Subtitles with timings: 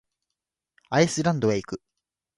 [0.89, 1.81] アイスランドへ行く。